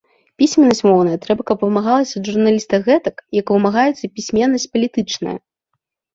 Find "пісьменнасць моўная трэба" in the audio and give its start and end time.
0.43-1.41